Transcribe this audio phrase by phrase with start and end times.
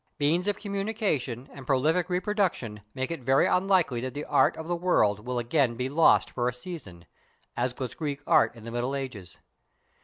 [0.19, 4.75] Means of communication and prolific reproduction make it very unlikely that the art of the
[4.75, 7.05] world will again be lost for a season,
[7.55, 9.37] as was Greek art in the Middle Ages.